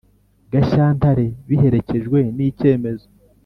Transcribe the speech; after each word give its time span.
Gashyantare 0.51 1.27
biherekejwe 1.47 2.19
n 2.35 2.39
icyemezo 2.49 3.07